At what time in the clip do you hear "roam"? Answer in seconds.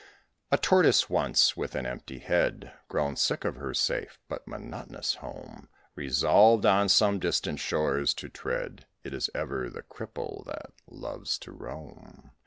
11.51-12.31